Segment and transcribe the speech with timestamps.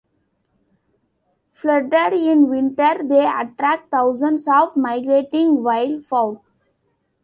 [1.51, 6.41] Flooded in winter, they attract thousands of migrating wildfowl.